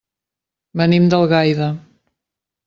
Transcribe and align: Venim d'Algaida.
Venim 0.81 1.05
d'Algaida. 1.11 1.69